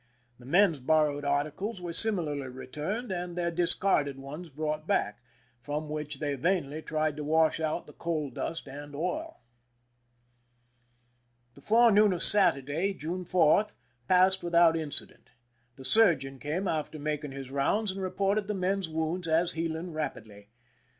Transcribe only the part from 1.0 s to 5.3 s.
articles were similarly returned and their discarded ones brought back,